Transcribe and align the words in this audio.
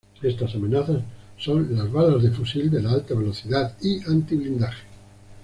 Estas 0.23 0.55
amenazas 0.55 1.03
son 1.37 1.75
las 1.77 1.91
balas 1.91 2.23
de 2.23 2.31
fusil 2.31 2.71
de 2.71 2.79
alta 2.89 3.13
velocidad 3.13 3.77
y 3.83 4.01
antiblindaje. 4.09 4.87